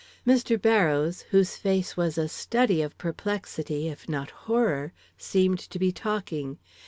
[0.25, 0.59] Mr.
[0.59, 6.57] Barrows, whose face was a study of perplexity, if not horror, seemed to be talking.